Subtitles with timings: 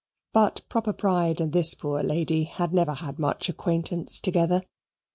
[0.33, 4.63] But proper pride and this poor lady had never had much acquaintance together.